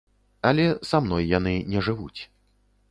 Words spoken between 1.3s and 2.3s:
яны не жывуць.